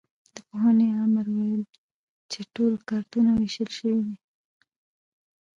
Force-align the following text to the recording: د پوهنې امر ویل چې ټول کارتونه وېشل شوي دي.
د 0.35 0.37
پوهنې 0.47 0.87
امر 1.03 1.25
ویل 1.35 1.63
چې 2.31 2.39
ټول 2.53 2.73
کارتونه 2.89 3.31
وېشل 3.39 3.69
شوي 3.77 4.01
دي. 4.07 4.15